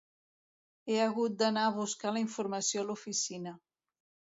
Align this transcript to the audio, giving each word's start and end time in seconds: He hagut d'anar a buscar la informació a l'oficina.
He 0.89 0.95
hagut 1.03 1.35
d'anar 1.43 1.67
a 1.67 1.75
buscar 1.77 2.15
la 2.17 2.25
informació 2.25 2.85
a 2.87 2.91
l'oficina. 2.91 3.57